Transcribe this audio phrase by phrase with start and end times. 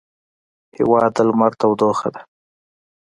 [0.77, 2.21] هېواد د لمر تودوخه ده.